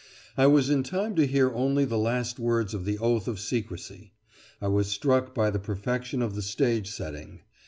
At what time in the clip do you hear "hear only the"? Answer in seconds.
1.27-1.99